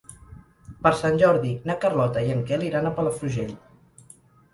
Per 0.85 0.91
Sant 1.01 1.19
Jordi 1.23 1.51
na 1.71 1.75
Carlota 1.83 2.23
i 2.29 2.31
en 2.37 2.41
Quel 2.47 2.65
iran 2.69 2.89
a 2.89 2.93
Palafrugell. 2.97 3.53